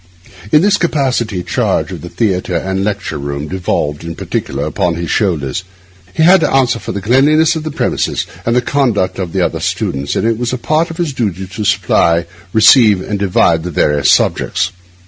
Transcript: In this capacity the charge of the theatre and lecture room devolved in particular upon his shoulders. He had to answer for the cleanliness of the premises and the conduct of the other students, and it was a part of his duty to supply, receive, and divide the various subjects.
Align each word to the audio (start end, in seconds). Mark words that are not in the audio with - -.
In 0.51 0.63
this 0.63 0.77
capacity 0.77 1.43
the 1.43 1.43
charge 1.43 1.91
of 1.91 2.01
the 2.01 2.09
theatre 2.09 2.55
and 2.55 2.83
lecture 2.83 3.19
room 3.19 3.47
devolved 3.47 4.03
in 4.03 4.15
particular 4.15 4.65
upon 4.65 4.95
his 4.95 5.11
shoulders. 5.11 5.63
He 6.15 6.23
had 6.23 6.39
to 6.39 6.51
answer 6.51 6.79
for 6.79 6.91
the 6.91 7.03
cleanliness 7.03 7.55
of 7.55 7.61
the 7.61 7.69
premises 7.69 8.25
and 8.43 8.55
the 8.55 8.63
conduct 8.63 9.19
of 9.19 9.31
the 9.31 9.45
other 9.45 9.59
students, 9.59 10.15
and 10.15 10.25
it 10.27 10.39
was 10.39 10.53
a 10.53 10.57
part 10.57 10.89
of 10.89 10.97
his 10.97 11.13
duty 11.13 11.45
to 11.45 11.63
supply, 11.65 12.25
receive, 12.51 12.99
and 12.99 13.19
divide 13.19 13.61
the 13.61 13.69
various 13.69 14.09
subjects. 14.09 14.71